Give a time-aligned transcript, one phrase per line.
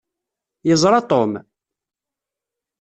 [0.67, 1.31] Yeẓṛa Tom?